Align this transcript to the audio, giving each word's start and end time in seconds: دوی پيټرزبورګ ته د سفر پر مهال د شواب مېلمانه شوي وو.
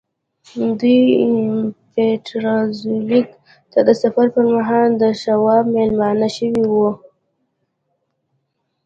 دوی 0.79 0.99
پيټرزبورګ 1.91 3.27
ته 3.71 3.79
د 3.87 3.89
سفر 4.01 4.25
پر 4.33 4.45
مهال 4.55 4.89
د 5.01 5.03
شواب 5.21 5.65
مېلمانه 5.75 6.27
شوي 6.37 6.65
وو. 6.71 6.89